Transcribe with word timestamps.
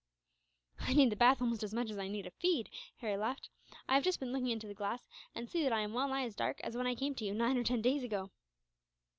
"I 0.79 0.95
need 0.95 1.11
the 1.11 1.15
bath 1.15 1.43
almost 1.43 1.61
as 1.61 1.75
much 1.75 1.91
as 1.91 1.99
I 1.99 2.07
need 2.07 2.25
a 2.25 2.31
feed," 2.31 2.71
Harry 3.01 3.15
laughed. 3.17 3.49
"I 3.87 3.93
have 3.93 4.03
just 4.03 4.19
been 4.19 4.31
looking 4.31 4.49
into 4.49 4.65
the 4.65 4.73
glass, 4.73 5.07
and 5.35 5.43
I 5.43 5.45
see 5.47 5.61
that 5.61 5.71
I 5.71 5.81
am 5.81 5.93
well 5.93 6.07
nigh 6.07 6.23
as 6.25 6.33
dark 6.35 6.59
as 6.63 6.75
when 6.75 6.87
I 6.87 6.95
came 6.95 7.13
to 7.13 7.23
you, 7.23 7.35
nine 7.35 7.55
or 7.55 7.63
ten 7.63 7.83
days 7.83 8.03
ago." 8.03 8.31